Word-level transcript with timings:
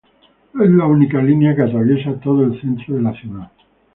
Es 0.59 0.67
la 0.71 0.87
única 0.87 1.21
línea 1.21 1.55
que 1.55 1.61
atraviesa 1.61 2.19
todo 2.19 2.43
el 2.43 2.59
centro 2.59 2.95
de 2.95 3.03
la 3.03 3.13
ciudad. 3.13 3.51